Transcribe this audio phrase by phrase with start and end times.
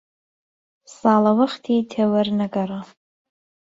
[0.97, 2.81] ساڵە وەختى تێ وەر نە گەڕا